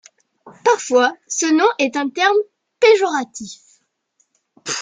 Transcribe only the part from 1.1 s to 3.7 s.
ce nom est un terme péjoratif.